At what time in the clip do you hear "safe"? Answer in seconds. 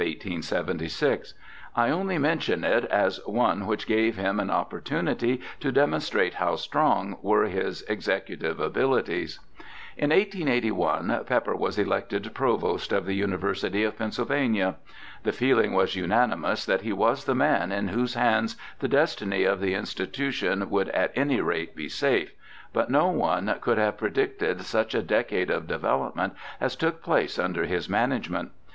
21.89-22.33